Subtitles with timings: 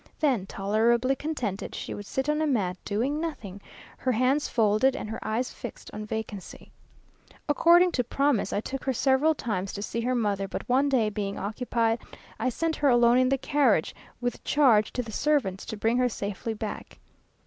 [0.19, 3.61] Then, tolerably contented, she would sit on a mat, doing nothing,
[3.99, 6.71] her hands folded, and her eyes fixed on vacancy.
[7.47, 11.11] According to promise, I took her several times to see her mother, but one day
[11.11, 11.99] being occupied,
[12.39, 16.09] I sent her alone in the carriage, with charge to the servants to bring her
[16.09, 16.97] safely back.